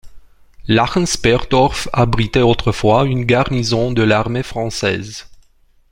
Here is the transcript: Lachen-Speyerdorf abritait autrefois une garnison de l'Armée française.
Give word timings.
Lachen-Speyerdorf 0.67 1.87
abritait 1.93 2.41
autrefois 2.41 3.05
une 3.05 3.23
garnison 3.23 3.91
de 3.91 4.01
l'Armée 4.01 4.41
française. 4.41 5.27